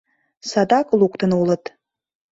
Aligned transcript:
Садак 0.49 0.87
луктын 0.99 1.31
улыт... 1.39 1.63